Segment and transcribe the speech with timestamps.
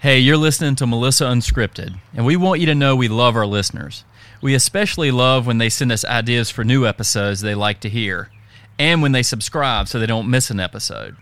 [0.00, 3.44] Hey, you're listening to Melissa Unscripted, and we want you to know we love our
[3.44, 4.02] listeners.
[4.40, 8.30] We especially love when they send us ideas for new episodes they like to hear,
[8.78, 11.16] and when they subscribe so they don't miss an episode.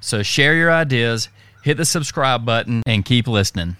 [0.00, 1.28] So share your ideas,
[1.62, 3.76] hit the subscribe button, and keep listening.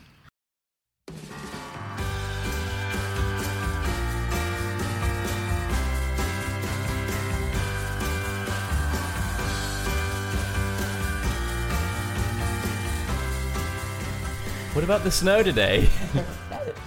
[14.87, 15.89] About the snow today?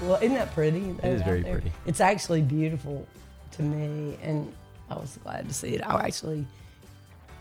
[0.01, 0.95] Well, isn't that pretty?
[1.03, 1.71] It is very pretty.
[1.85, 3.05] It's actually beautiful
[3.51, 4.53] to me, and
[4.89, 5.85] I was glad to see it.
[5.85, 6.45] I actually,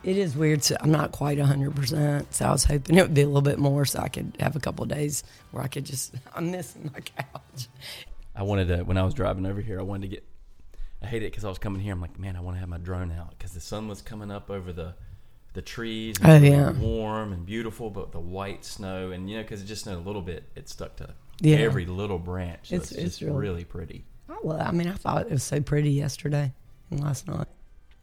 [0.02, 0.64] it is weird.
[0.64, 3.58] So I'm not quite 100%, so I was hoping it would be a little bit
[3.60, 5.22] more so I could have a couple of days
[5.52, 7.68] where I could just, I'm missing my couch.
[8.34, 10.24] I wanted to, when I was driving over here, I wanted to get,
[11.00, 11.92] I hate it because I was coming here.
[11.92, 14.32] I'm like, man, I want to have my drone out because the sun was coming
[14.32, 14.94] up over the,
[15.58, 16.14] the trees.
[16.22, 16.70] Oh, yeah.
[16.70, 20.06] Warm and beautiful, but the white snow, and you know, because it just snowed a
[20.06, 21.56] little bit, it stuck to Yeah.
[21.56, 22.68] every little branch.
[22.68, 24.04] So It's- it's, it's just really- really pretty.
[24.28, 26.52] I, love, I mean, I thought it was so pretty yesterday
[26.92, 27.48] and last night.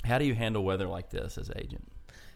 [0.03, 1.87] How do you handle weather like this as agent?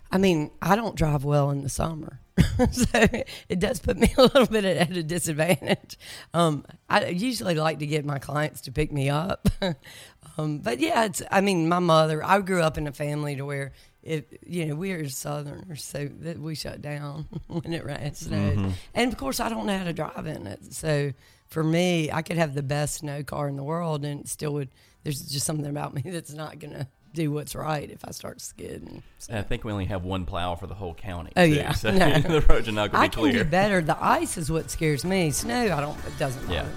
[0.10, 2.22] I mean, I don't drive well in the summer,
[2.72, 3.08] so
[3.50, 5.98] it does put me a little bit at a disadvantage.
[6.34, 9.48] Um, I usually like to get my clients to pick me up,
[10.38, 11.22] um, but yeah, it's.
[11.32, 12.24] I mean, my mother.
[12.24, 13.74] I grew up in a family to where
[14.04, 18.74] it, you know, we are Southerners, so that we shut down when it rains, snowed,
[18.94, 20.74] and of course, I don't know how to drive in it.
[20.74, 21.12] So
[21.48, 24.54] for me, I could have the best snow car in the world, and it still
[24.54, 24.70] would.
[25.04, 29.04] There's just something about me that's not gonna do what's right if I start skidding.
[29.18, 29.32] So.
[29.32, 31.32] And I think we only have one plow for the whole county.
[31.36, 31.72] Oh, too, yeah.
[31.74, 32.20] so No.
[32.20, 33.44] the roads are not going I to be can clear.
[33.44, 33.82] do better.
[33.82, 35.32] The ice is what scares me.
[35.32, 35.98] Snow, I don't.
[36.06, 36.64] It doesn't bother Yeah.
[36.64, 36.70] me.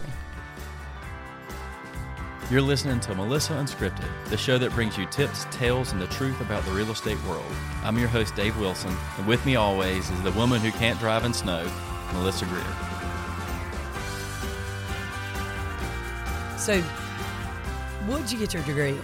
[2.50, 6.38] You're listening to Melissa Unscripted, the show that brings you tips, tales, and the truth
[6.42, 7.44] about the real estate world.
[7.82, 11.24] I'm your host, Dave Wilson, and with me always is the woman who can't drive
[11.24, 11.66] in snow,
[12.12, 12.62] Melissa Greer.
[16.58, 16.80] So,
[18.06, 19.00] what'd you get your degree in?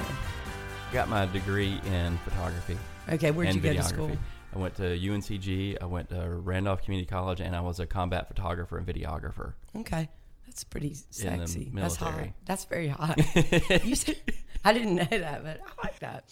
[0.92, 2.78] Got my degree in photography
[3.10, 4.10] Okay, where'd you go to school?
[4.54, 8.28] I went to UNCG, I went to Randolph Community College, and I was a combat
[8.28, 9.52] photographer and videographer.
[9.76, 10.08] Okay,
[10.46, 11.70] that's pretty sexy.
[11.74, 12.28] That's hot.
[12.46, 13.18] That's very hot.
[13.84, 14.16] you said,
[14.64, 16.24] I didn't know that, but I like that.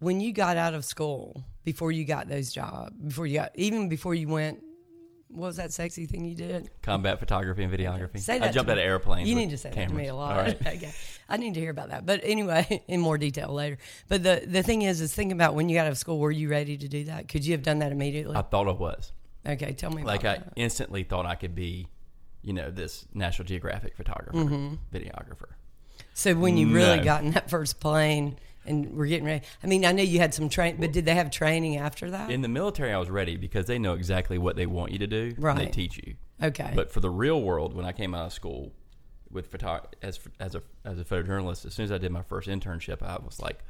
[0.00, 3.88] When you got out of school, before you got those jobs, before you got, even
[3.88, 4.62] before you went,
[5.32, 6.70] what was that sexy thing you did?
[6.82, 8.18] Combat photography and videography.
[8.20, 9.28] Say that I jumped out of airplanes.
[9.28, 10.32] You need to say that to me a lot.
[10.36, 10.60] All right.
[10.66, 10.92] okay.
[11.28, 12.04] I need to hear about that.
[12.06, 13.78] But anyway, in more detail later.
[14.08, 16.30] But the the thing is, is thinking about when you got out of school, were
[16.30, 17.28] you ready to do that?
[17.28, 18.36] Could you have done that immediately?
[18.36, 19.12] I thought I was.
[19.46, 20.02] okay, tell me.
[20.04, 20.52] like I that.
[20.56, 21.88] instantly thought I could be,
[22.42, 24.74] you know, this National Geographic photographer, Mm-hmm.
[24.94, 25.54] videographer.
[26.14, 29.84] So when you really got in that first plane and we're getting ready, I mean,
[29.84, 32.30] I know you had some training, but did they have training after that?
[32.30, 35.06] In the military, I was ready because they know exactly what they want you to
[35.06, 35.34] do.
[35.42, 36.14] and They teach you.
[36.42, 36.72] okay.
[36.74, 38.72] But for the real world, when I came out of school
[39.30, 42.48] with photo as as a as a photojournalist, as soon as I did my first
[42.48, 43.64] internship, I was like,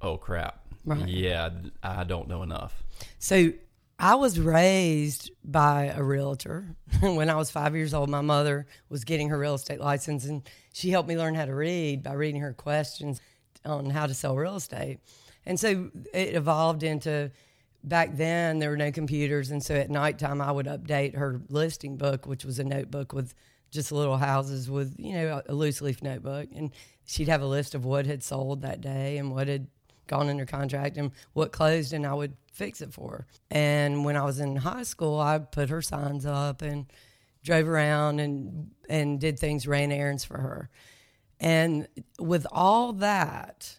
[0.00, 0.64] "Oh crap!
[0.84, 1.06] Right.
[1.06, 1.50] Yeah,
[1.82, 2.82] I don't know enough."
[3.18, 3.52] So
[3.98, 6.74] I was raised by a realtor.
[7.00, 10.48] when I was five years old, my mother was getting her real estate license, and
[10.72, 13.20] she helped me learn how to read by reading her questions
[13.64, 14.98] on how to sell real estate.
[15.46, 17.30] And so it evolved into
[17.82, 21.96] back then there were no computers, and so at nighttime I would update her listing
[21.96, 23.34] book, which was a notebook with
[23.70, 26.70] just little houses with you know a loose leaf notebook, and
[27.06, 29.66] she'd have a list of what had sold that day and what had
[30.06, 33.26] gone under contract and what closed, and I would fix it for her.
[33.50, 36.86] And when I was in high school, I put her signs up and
[37.44, 40.68] drove around and and did things, ran errands for her.
[41.40, 43.78] And with all that,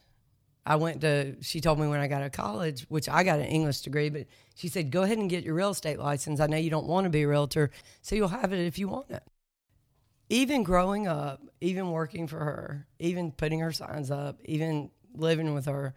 [0.66, 3.46] I went to, she told me when I got to college, which I got an
[3.46, 6.40] English degree, but she said, go ahead and get your real estate license.
[6.40, 7.72] I know you don't want to be a realtor,
[8.02, 9.24] so you'll have it if you want it.
[10.30, 15.66] Even growing up, even working for her, even putting her signs up, even living with
[15.66, 15.94] her,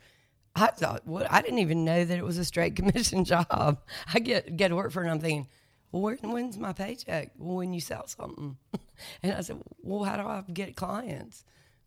[0.57, 1.31] I thought, what?
[1.33, 3.81] I didn't even know that it was a straight commission job.
[4.13, 5.49] I get get to work for her, and I'm thinking,
[5.91, 7.33] well, where, when's my paycheck?
[7.39, 8.57] When you sell something.
[9.25, 11.45] And I said, well, how do I get clients?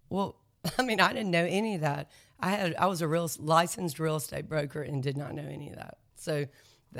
[0.10, 0.36] Well,
[0.78, 2.12] I mean, I didn't know any of that.
[2.40, 5.70] I had I was a real licensed real estate broker and did not know any
[5.70, 5.98] of that.
[6.16, 6.46] So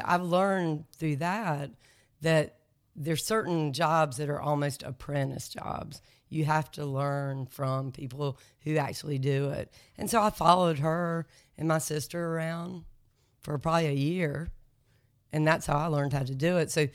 [0.04, 1.72] I've learned through that
[2.22, 2.56] that
[2.96, 6.02] there's certain jobs that are almost apprentice jobs.
[6.30, 9.72] You have to learn from people who actually do it.
[9.98, 11.28] And so I followed her
[11.58, 12.86] and my sister around
[13.40, 14.50] for probably a year
[15.32, 16.72] and that's how I learned how to do it.
[16.72, 16.88] So,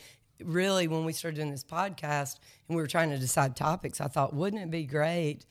[0.43, 2.38] really, when we started doing this podcast
[2.69, 5.44] and we were trying to decide topics, I thought, wouldn't it be great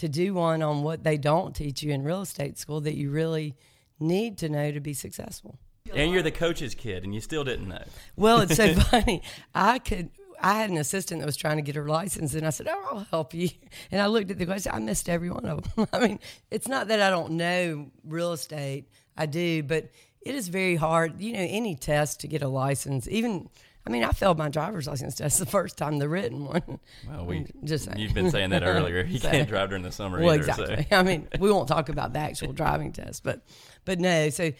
[0.00, 3.10] to do one on what they don't teach you in real estate school that you
[3.10, 3.54] really
[3.98, 5.58] need to know to be successful?
[5.92, 7.84] And you're the coach's kid, and you still didn't know.
[8.16, 9.22] Well, it's so funny.
[9.54, 10.10] I could.
[10.42, 12.88] I had an assistant that was trying to get her license, and I said, "Oh,
[12.90, 13.50] I'll help you."
[13.90, 14.72] And I looked at the question.
[14.74, 15.86] I missed every one of them.
[15.92, 16.18] I mean,
[16.50, 18.88] it's not that I don't know real estate.
[19.18, 19.90] I do, but
[20.22, 21.20] it is very hard.
[21.20, 23.50] You know, any test to get a license, even.
[23.86, 26.62] I mean, I failed my driver's license test the first time, the written one.
[27.08, 27.98] Well, we Just saying.
[27.98, 29.02] you've been saying that earlier.
[29.04, 30.40] You So- can't drive during the summer Well, either.
[30.40, 30.86] exactly.
[30.90, 30.96] So.
[30.96, 33.42] I mean, we won't talk about the actual driving test, but
[33.86, 34.28] but no.
[34.30, 34.52] So,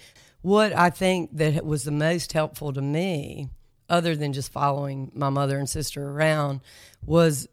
[0.42, 3.50] what I think that was the most helpful to me,
[3.90, 6.60] other than just following my mother and sister around,
[7.04, 7.46] was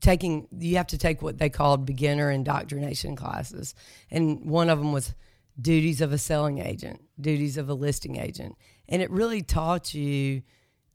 [0.00, 0.48] taking.
[0.58, 3.74] You have to take what they called beginner indoctrination classes,
[4.10, 5.14] and one of them was
[5.60, 8.56] duties of a selling agent, duties of a listing agent,
[8.88, 10.42] and it really taught you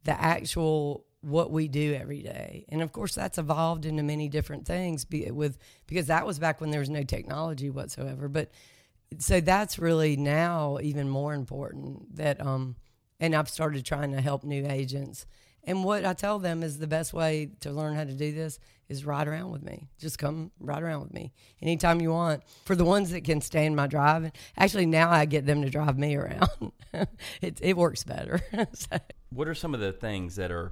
[0.07, 2.65] the actual what we do every day.
[2.69, 6.61] And of course that's evolved into many different things be, with because that was back
[6.61, 8.29] when there was no technology whatsoever.
[8.29, 8.49] But
[9.19, 12.77] so that's really now even more important that um
[13.19, 15.25] and I've started trying to help new agents
[15.67, 18.59] and what I tell them is the best way to learn how to do this
[18.89, 19.89] is ride around with me.
[19.99, 22.41] Just come ride around with me anytime you want.
[22.65, 25.97] For the ones that can stand my driving, actually now I get them to drive
[25.99, 26.71] me around.
[27.41, 28.41] it it works better.
[28.73, 28.97] So-
[29.29, 30.71] What are some of the things that are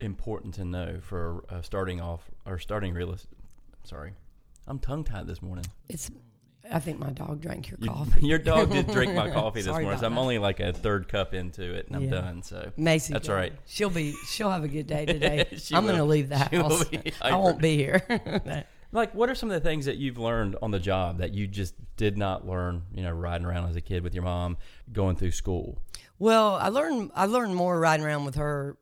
[0.00, 3.38] important to know for uh, starting off or starting real estate?
[3.84, 4.14] Sorry,
[4.66, 5.66] I'm tongue tied this morning.
[5.88, 6.10] It's.
[6.72, 8.26] I think my dog drank your coffee.
[8.26, 10.20] your dog did drink my coffee this Sorry morning, so I'm that.
[10.20, 12.10] only like a third cup into it, and I'm Yeah.
[12.10, 12.42] done.
[12.42, 13.52] So Macy, that's all right.
[13.66, 14.14] She'll be.
[14.28, 15.46] She'll have a good day today.
[15.72, 16.84] I'm going to leave the house.
[17.22, 18.02] I won't be here.
[18.92, 21.46] Like, what are some of the things that you've learned on the job that you
[21.46, 22.82] just did not learn?
[22.94, 24.56] You know, riding around as a kid with your mom,
[24.92, 25.78] going through school.
[26.18, 27.10] well, I learned.
[27.14, 28.76] I learned more riding around with her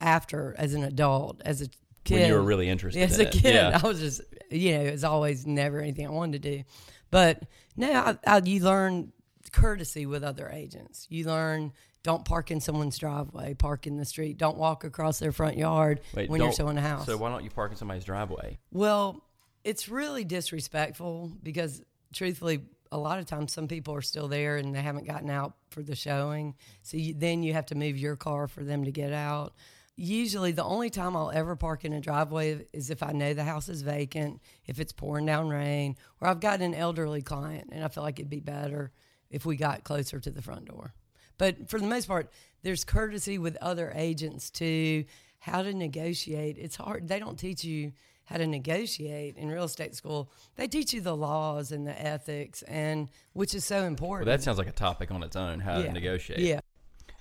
[0.00, 1.40] after as an adult.
[1.44, 1.66] As a
[2.04, 3.80] kid, When you were really interested As in a kid, Yeah.
[3.82, 4.20] I was just,
[4.50, 6.62] you know, it was always never anything I wanted to do.
[7.10, 7.42] But
[7.76, 9.12] now I, I, you learn
[9.52, 11.06] courtesy with other agents.
[11.08, 11.72] You learn
[12.02, 16.00] don't park in someone's driveway, park in the street, don't walk across their front yard
[16.14, 17.06] Wait, when you're showing a house.
[17.06, 18.58] So why don't you park in somebody's driveway?
[18.72, 19.24] Well,
[19.64, 21.82] it's really disrespectful because
[22.12, 25.54] truthfully, a lot of times some people are still there and they haven't gotten out
[25.70, 26.54] for the showing.
[26.82, 29.52] So you, then you have to move your car for them to get out.
[30.00, 33.42] Usually, the only time I'll ever park in a driveway is if I know the
[33.42, 37.84] house is vacant, if it's pouring down rain, or I've got an elderly client and
[37.84, 38.92] I feel like it'd be better
[39.28, 40.94] if we got closer to the front door.
[41.36, 42.30] But for the most part,
[42.62, 45.04] there's courtesy with other agents too,
[45.40, 46.58] how to negotiate.
[46.58, 47.08] It's hard.
[47.08, 47.90] They don't teach you
[48.26, 50.30] how to negotiate in real estate school.
[50.54, 54.26] They teach you the laws and the ethics, and which is so Well, important.
[54.26, 55.58] that sounds like a topic on its own.
[55.58, 55.86] How yeah.
[55.86, 56.38] to negotiate.
[56.38, 56.60] Yeah,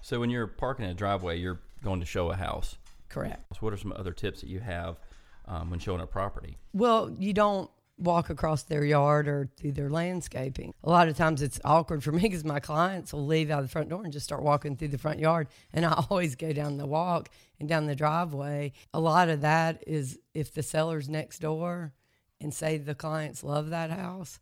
[0.04, 2.78] So when you're parking in a driveway, you're going to show a house.
[3.10, 3.42] correct.
[3.54, 5.00] So what are some other tips that you have
[5.46, 6.58] um, when showing a property?
[6.74, 10.74] Well, you don't walk across their yard or through their landscaping.
[10.84, 13.68] A lot of times it's awkward for me because my clients will leave out the
[13.68, 15.48] front door and just start walking through the front yard.
[15.74, 17.30] And I always go down the walk
[17.60, 18.74] and down the driveway.
[18.94, 21.94] A lot of that is if the seller's next door
[22.40, 24.40] and say the clients love that house,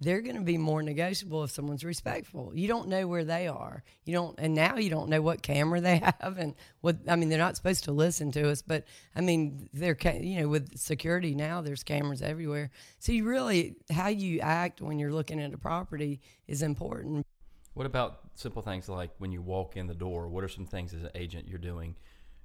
[0.00, 2.52] they're going to be more negotiable if someone's respectful.
[2.54, 3.82] You don't know where they are.
[4.04, 6.98] You don't, and now you don't know what camera they have and what.
[7.08, 8.84] I mean, they're not supposed to listen to us, but
[9.14, 12.70] I mean, they're you know with security now, there's cameras everywhere.
[12.98, 17.26] So you really how you act when you're looking at a property is important.
[17.72, 20.28] What about simple things like when you walk in the door?
[20.28, 21.94] What are some things as an agent you're doing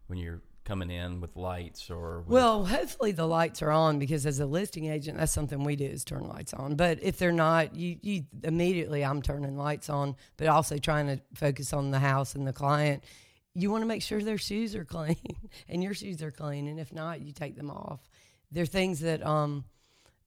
[0.07, 4.25] when you're coming in with lights or with, Well, hopefully the lights are on because
[4.25, 6.75] as a listing agent, that's something we do is turn lights on.
[6.75, 11.19] But if they're not, you, you immediately I'm turning lights on, but also trying to
[11.33, 13.03] focus on the house and the client.
[13.53, 15.17] You want to make sure their shoes are clean
[15.67, 18.07] and your shoes are clean, and if not, you take them off.
[18.51, 19.65] there are things that um,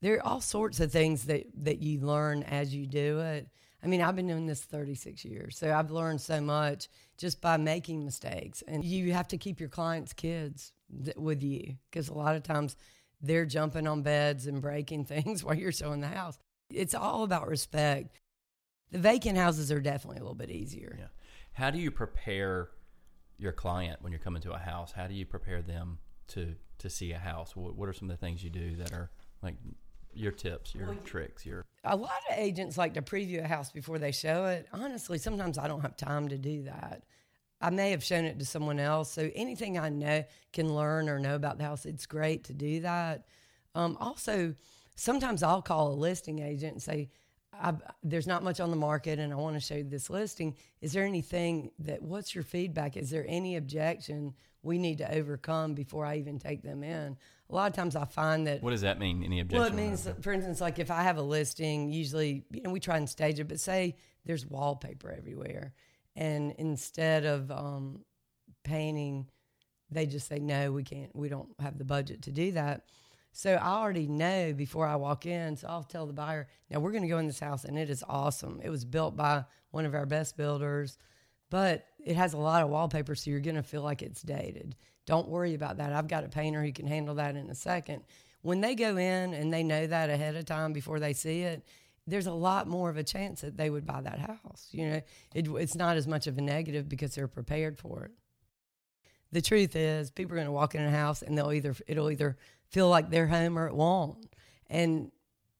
[0.00, 3.49] there are all sorts of things that that you learn as you do it.
[3.85, 6.88] I mean, I've been doing this 36 years, so I've learned so much
[7.19, 8.62] just by making mistakes.
[8.67, 10.73] And you have to keep your clients' kids
[11.05, 12.76] th- with you because a lot of times
[13.21, 16.38] they're jumping on beds and breaking things while you're showing the house.
[16.73, 18.19] It's all about respect.
[18.91, 20.97] The vacant houses are definitely a little bit easier.
[20.99, 21.09] Yeah.
[21.53, 22.71] How do you prepare
[23.37, 24.93] your client when you're coming to a house?
[24.93, 25.99] How do you prepare them
[26.29, 27.55] to to see a house?
[27.55, 29.11] What, what are some of the things you do that are
[29.43, 29.57] like
[30.16, 33.99] your tips, your tricks, your a lot of agents like to preview a house before
[33.99, 34.66] they show it.
[34.73, 37.02] Honestly, sometimes I don't have time to do that.
[37.61, 39.11] I may have shown it to someone else.
[39.11, 42.80] So anything I know can learn or know about the house, it's great to do
[42.80, 43.26] that.
[43.75, 44.54] Um, also,
[44.97, 47.11] sometimes I'll call a listing agent and say,
[47.61, 50.57] I, there's not much on the market and I want to show you this listing.
[50.81, 52.97] Is there anything that, what's your feedback?
[52.97, 57.17] Is there any objection we need to overcome before I even take them in?
[57.51, 59.23] A lot of times I find that what does that mean?
[59.23, 59.61] Any objection?
[59.61, 62.81] well, it means, for instance, like if I have a listing, usually, you know, we
[62.81, 65.75] try and stage it, but say there's wallpaper everywhere.
[66.17, 68.05] And instead of um,
[68.63, 69.27] painting
[69.95, 72.85] they just say no, we can't, we don't have the budget to do that.
[73.37, 75.57] So I already know before I walk in.
[75.57, 77.91] So I'll tell the buyer, now we're going to go in this house and it
[77.91, 78.61] is awesome.
[78.62, 80.99] It was built by one of our best builders,
[81.50, 84.76] but it has a lot of wallpaper, so you're going to feel like it's dated.
[85.05, 85.93] Don't worry about that.
[85.93, 88.05] I've got a painter who can handle that in a second.
[88.43, 91.67] When they go in and they know that ahead of time before they see it,
[92.07, 94.69] there's a lot more of a chance that they would buy that house.
[94.71, 95.00] You know,
[95.35, 98.12] it, it's not as much of a negative because they're prepared for it.
[99.35, 102.09] The truth is, people are going to walk in a house and they'll either it'll
[102.09, 102.37] either
[102.69, 104.33] feel like their home or it won't.
[104.71, 105.11] And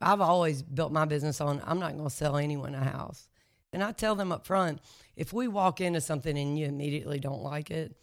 [0.00, 3.26] I've always built my business on I'm not going to sell anyone a house.
[3.73, 4.81] And I tell them up front,
[5.16, 7.97] if we walk into something and you immediately don't like it,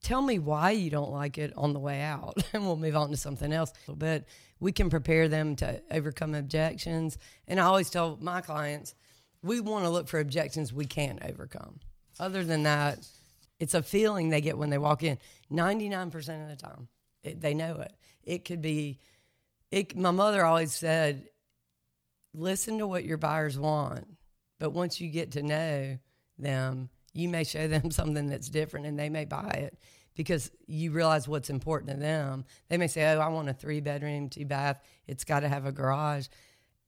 [0.00, 3.10] tell me why you don't like it on the way out and we'll move on
[3.10, 4.24] to something else but
[4.60, 8.94] we can prepare them to overcome objections and i always tell my clients
[9.42, 11.78] we want to look for objections we can't overcome
[12.18, 13.06] other than that
[13.60, 15.18] it's a feeling they get when they walk in
[15.52, 16.88] 99% of the time
[17.22, 17.92] it, they know it
[18.24, 18.98] it could be
[19.70, 21.28] it my mother always said
[22.34, 24.06] listen to what your buyers want
[24.58, 25.98] but once you get to know
[26.38, 29.78] them you may show them something that's different and they may buy it
[30.16, 32.44] because you realize what's important to them.
[32.68, 34.82] They may say, Oh, I want a three bedroom, two bath.
[35.06, 36.26] It's got to have a garage.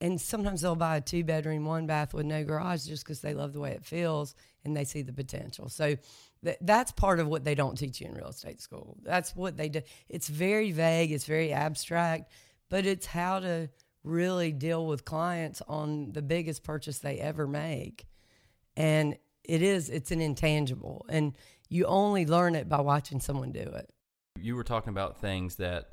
[0.03, 3.35] And sometimes they'll buy a two bedroom, one bath with no garage just because they
[3.35, 5.69] love the way it feels and they see the potential.
[5.69, 5.97] So
[6.45, 8.97] th- that's part of what they don't teach you in real estate school.
[9.03, 9.81] That's what they do.
[10.09, 12.33] It's very vague, it's very abstract,
[12.69, 13.71] but it's how to
[14.03, 18.07] really deal with clients on the biggest purchase they ever make.
[18.77, 21.37] And it is it's an intangible and
[21.69, 23.91] you only learn it by watching someone do it
[24.41, 25.91] you were talking about things that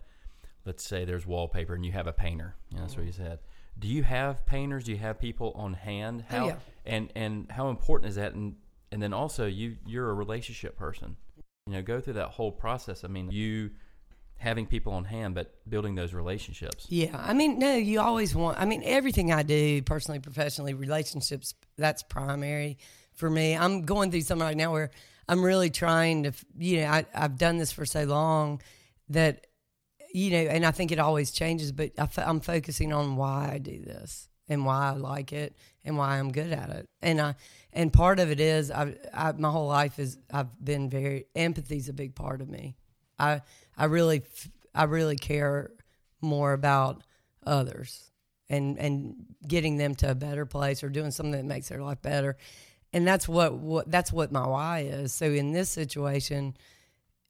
[0.65, 3.39] let's say there's wallpaper and you have a painter you know, that's what you said
[3.79, 6.55] do you have painters do you have people on hand oh, how oh, yeah.
[6.85, 8.55] and and how important is that and
[8.91, 11.15] and then also you you're a relationship person
[11.65, 13.71] you know go through that whole process i mean you
[14.39, 16.87] having people on hand, but building those relationships.
[16.89, 17.11] Yeah.
[17.13, 22.03] I mean, no, you always want, I mean, everything I do personally, professionally, relationships, that's
[22.03, 22.77] primary
[23.13, 23.55] for me.
[23.55, 24.91] I'm going through something right now where
[25.27, 28.61] I'm really trying to, you know, I, I've done this for so long
[29.09, 29.45] that,
[30.13, 33.57] you know, and I think it always changes, but I, am focusing on why I
[33.57, 36.85] do this and why I like it and why I'm good at it.
[37.01, 37.35] And I,
[37.71, 41.77] and part of it is I, I my whole life is I've been very empathy
[41.77, 42.75] is a big part of me.
[43.17, 43.41] I
[43.77, 44.23] I really
[44.73, 45.71] I really care
[46.21, 47.03] more about
[47.45, 48.11] others
[48.49, 49.15] and and
[49.47, 52.37] getting them to a better place or doing something that makes their life better
[52.93, 55.13] and that's what, what that's what my why is.
[55.13, 56.55] So in this situation,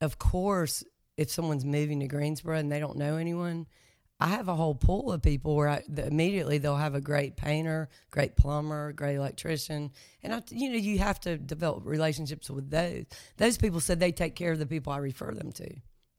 [0.00, 0.82] of course,
[1.20, 3.66] if someone's moving to Greensboro and they don't know anyone,
[4.18, 7.90] I have a whole pool of people where I, immediately they'll have a great painter,
[8.10, 9.90] great plumber, great electrician,
[10.22, 13.04] and I, you know, you have to develop relationships with those.
[13.36, 15.68] Those people said they take care of the people I refer them to.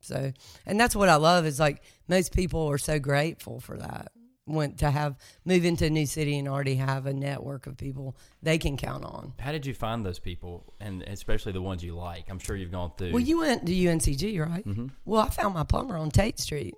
[0.01, 0.33] So,
[0.67, 4.11] and that's what I love is like most people are so grateful for that
[4.53, 8.15] went to have move into a new city and already have a network of people
[8.41, 9.33] they can count on.
[9.39, 12.29] How did you find those people, and especially the ones you like?
[12.29, 13.11] I'm sure you've gone through.
[13.11, 14.65] Well, you went to UNCG, right?
[14.65, 14.87] Mm-hmm.
[15.05, 16.75] Well, I found my plumber on Tate Street.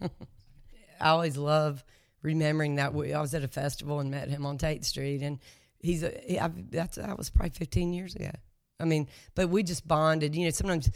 [1.00, 1.84] I always love
[2.22, 5.38] remembering that we, I was at a festival and met him on Tate Street, and
[5.78, 8.30] he's a he, I, that's that was probably 15 years ago.
[8.78, 10.34] I mean, but we just bonded.
[10.34, 10.90] You know, sometimes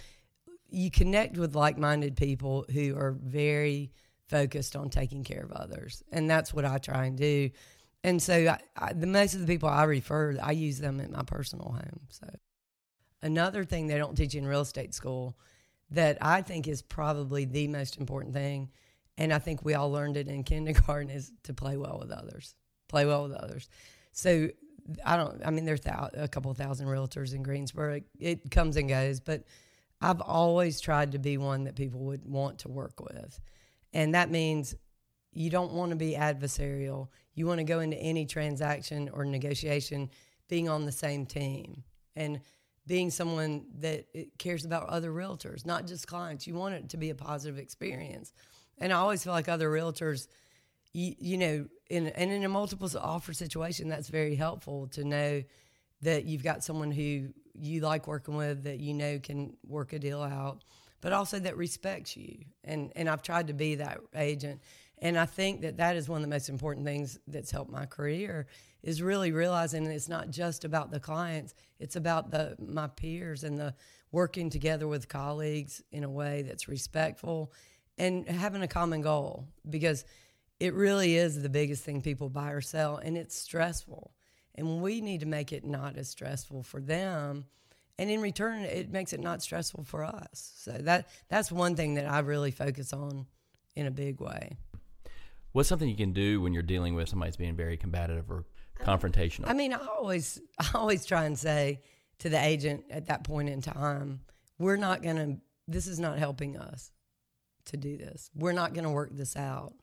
[0.69, 3.93] you connect with like-minded people who are very
[4.31, 6.03] focused on taking care of others.
[6.13, 7.51] And that's what I try and do.
[8.05, 11.13] And so I, I, the most of the people I refer, I use them in
[11.13, 12.01] my personal home.
[12.09, 12.29] So
[13.21, 15.37] another thing they don't teach in real estate school
[15.91, 18.71] that I think is probably the most important thing,
[19.19, 22.55] and I think we all learned it in kindergarten, is to play well with others.
[22.89, 23.69] Play well with others.
[24.13, 24.49] So
[25.05, 25.43] I don't.
[25.45, 27.97] I mean, there's a couple thousand realtors in Greensboro.
[27.97, 29.45] It, it comes and goes, but
[30.01, 33.39] I've always tried to be one that people would want to work with.
[33.93, 34.75] And that means
[35.33, 37.09] you don't want to be adversarial.
[37.35, 40.11] You want to go into any transaction or negotiation
[40.49, 41.85] being on the same team
[42.17, 42.41] and
[42.87, 46.47] being someone that uh, cares about other realtors, not just clients.
[46.47, 48.33] You want it to be a positive experience.
[48.79, 50.27] And I always feel like other realtors,
[50.93, 55.43] you, you know, in, and in a multiple offer situation, that's very helpful to know
[56.03, 59.99] that you've got someone who you like working with that you know can work a
[59.99, 60.63] deal out
[61.01, 62.39] but also that respects you.
[62.65, 64.61] And and I've tried to be that agent.
[65.03, 67.87] And I think that that is one of the most important things that's helped my
[67.87, 68.47] career
[68.83, 73.59] is really realizing it's not just about the clients; it's about the my peers and
[73.59, 73.75] the
[74.13, 77.53] working together with colleagues in a way that's respectful
[77.99, 80.05] and having a common goal because
[80.59, 84.13] it really is the biggest thing people buy or sell and it's stressful
[84.55, 87.45] and we need to make it not as stressful for them
[88.01, 90.53] and in return, it makes it not stressful for us.
[90.57, 93.27] So that that's one thing that I really focus on
[93.77, 94.57] in a big way.
[95.53, 98.47] What's something you can do when you're dealing with somebody that's being very combative or
[98.81, 99.49] confrontational?
[99.49, 101.83] I mean, I always I always try and say
[102.21, 104.21] to the agent at that point in time,
[104.59, 105.37] we're not going to
[105.69, 106.93] this is not helping us
[107.67, 108.31] to do this.
[108.35, 109.75] We're not going to work this out.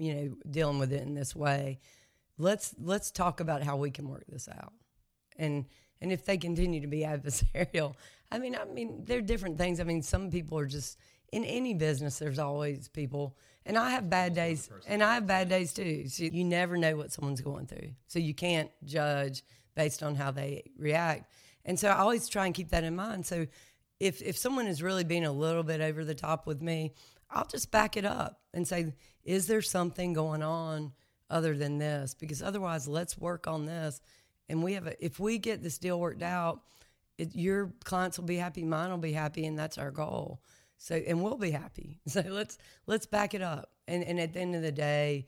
[0.00, 1.78] You know, dealing with it in this way.
[2.38, 4.72] Let's let's talk about how we can work this out.
[5.36, 5.66] And
[6.00, 7.94] and if they continue to be adversarial,
[8.30, 9.80] I mean, I mean, there are different things.
[9.80, 10.98] I mean, some people are just
[11.32, 12.18] in any business.
[12.18, 16.08] There's always people, and I have bad days, and I have bad days too.
[16.08, 19.42] So you never know what someone's going through, so you can't judge
[19.74, 21.30] based on how they react.
[21.64, 23.26] And so I always try and keep that in mind.
[23.26, 23.46] So
[23.98, 26.94] if if someone is really being a little bit over the top with me,
[27.30, 30.92] I'll just back it up and say, is there something going on
[31.28, 32.14] other than this?
[32.14, 34.00] Because otherwise, let's work on this.
[34.50, 36.62] And we have a, if we get this deal worked out,
[37.18, 40.42] it, your clients will be happy, mine will be happy, and that's our goal.
[40.76, 42.00] So and we'll be happy.
[42.08, 43.70] So let's let's back it up.
[43.86, 45.26] And and at the end of the day,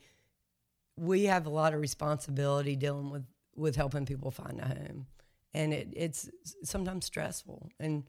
[0.96, 3.24] we have a lot of responsibility dealing with
[3.54, 5.06] with helping people find a home,
[5.52, 6.30] and it, it's
[6.64, 7.70] sometimes stressful.
[7.78, 8.04] And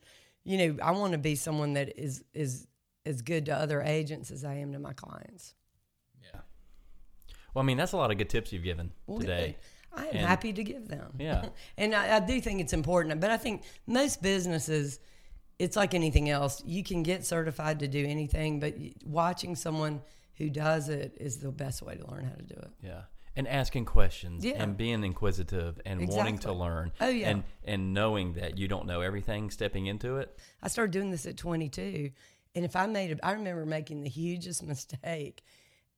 [0.46, 2.68] you know, I want to be someone that is is
[3.06, 5.54] as good to other agents as I am to my clients.
[6.24, 6.40] Yeah.
[7.54, 9.58] Well, I mean, that's a lot of good tips you've given Well, today.
[9.96, 11.14] I am And- happy to give them.
[11.20, 11.46] Yeah.
[11.78, 13.20] and I, I do think it's important.
[13.22, 15.00] But I think most businesses,
[15.60, 16.64] it's like anything else.
[16.66, 20.02] You can get certified to do anything, but watching someone
[20.36, 22.72] who does it is the best way to learn how to do it.
[22.82, 23.02] Yeah.
[23.36, 24.62] And asking questions Yeah.
[24.62, 26.92] and being inquisitive and wanting to learn.
[27.02, 27.30] Oh, yeah.
[27.30, 30.38] And and knowing that you don't know everything stepping into it.
[30.62, 32.12] I started doing this at 22,
[32.56, 35.42] and if I made, a, I remember making the hugest mistake,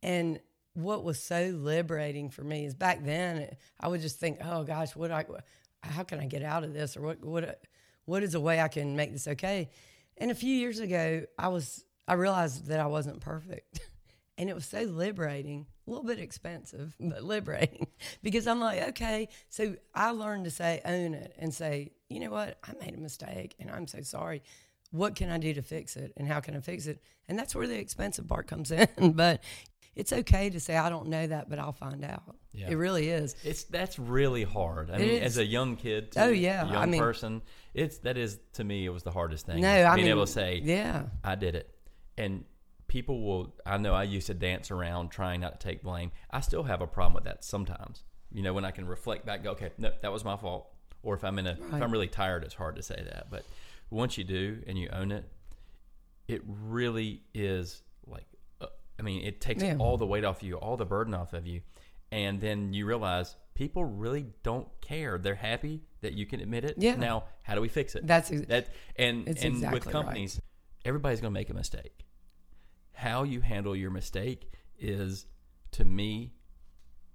[0.01, 0.39] and
[0.75, 4.95] what was so liberating for me is back then I would just think, oh gosh,
[4.95, 5.25] what I,
[5.81, 7.61] how can I get out of this, or what what
[8.05, 9.69] what is a way I can make this okay?
[10.17, 13.79] And a few years ago, I was I realized that I wasn't perfect.
[14.37, 17.87] And it was so liberating, a little bit expensive, but liberating
[18.21, 19.29] because I'm like, okay.
[19.49, 22.57] So I learned to say, own it and say, you know what?
[22.63, 24.43] I made a mistake and I'm so sorry.
[24.91, 26.13] What can I do to fix it?
[26.17, 27.01] And how can I fix it?
[27.27, 28.87] And that's where the expensive part comes in.
[29.13, 29.41] but
[29.95, 32.35] it's okay to say, I don't know that, but I'll find out.
[32.53, 32.69] Yeah.
[32.69, 33.35] It really is.
[33.43, 34.89] It's that's really hard.
[34.91, 35.21] I It mean, is.
[35.23, 36.63] as a young kid, too, Oh, yeah.
[36.63, 37.41] a young I mean- person,
[37.73, 39.61] it's that is to me it was the hardest thing.
[39.61, 41.03] No, I being mean, able to say, yeah.
[41.23, 41.69] I did it.
[42.17, 42.45] And
[42.87, 46.11] people will, I know I used to dance around trying not to take blame.
[46.31, 48.03] I still have a problem with that sometimes.
[48.31, 50.67] You know, when I can reflect back, go, okay, no, that was my fault.
[51.03, 53.27] Or if I'm in a, if I'm really tired, it's hard to say that.
[53.29, 53.45] But
[53.89, 55.23] once you do and you own it,
[56.27, 57.83] it really is
[58.99, 59.75] I mean, it takes Yeah.
[59.79, 61.61] all the weight off you, all the burden off of you.
[62.11, 65.17] And then you realize people really don't care.
[65.17, 66.75] They're happy that you can admit it.
[66.77, 66.95] Yeah.
[66.95, 68.05] Now, how do we fix it?
[68.07, 69.91] That's ex- that and and exactly with right.
[69.91, 70.39] companies,
[70.85, 72.05] everybody's going to make a mistake.
[72.93, 75.25] How you handle your mistake is,
[75.71, 76.33] to me,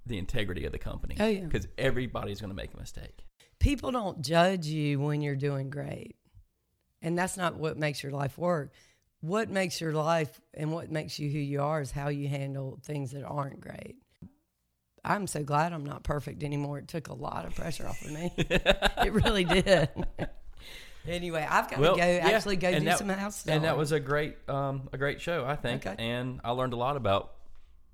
[0.05, 1.16] the integrity of the company.
[1.19, 1.45] Oh, yeah.
[1.45, 3.25] because everybody's going to make a mistake.
[3.59, 6.16] people don't judge you when you're doing great.
[7.03, 8.73] And that's not what makes your life work.
[9.20, 12.78] What makes your life and what makes you who you are is how you handle
[12.83, 13.96] things that aren't great.
[15.04, 16.78] I'm so glad I'm not perfect anymore.
[16.78, 18.33] It took a lot of pressure off of me.
[18.38, 19.88] it really did.
[21.06, 23.54] anyway, I've got to go yeah, actually go do that- some house stuff.
[23.54, 25.87] And that was a great, um, a great show, I think.
[25.87, 26.02] Okay.
[26.02, 27.33] And I learned a lot about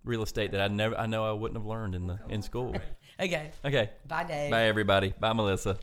[0.04, 2.74] real estate that I never, I know I wouldn't have learned in the in school.
[3.20, 3.50] okay.
[3.64, 4.50] Okay, Bye, Dave.
[4.50, 5.12] bye everybody.
[5.18, 5.78] Bye, Melissa.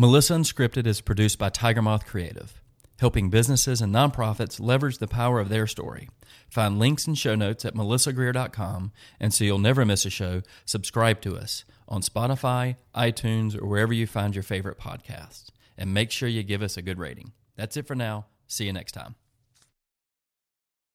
[0.00, 2.62] Melissa Unscripted is produced by Tiger Moth Creative,
[3.00, 6.08] helping businesses and nonprofits leverage the power of their story.
[6.48, 11.20] Find links and show notes at melissagreer.com, and so you'll never miss a show, subscribe
[11.22, 15.48] to us on Spotify, iTunes, or wherever you find your favorite podcasts.
[15.76, 17.32] And make sure you give us a good rating.
[17.56, 18.26] That's it for now.
[18.46, 19.16] See you next time.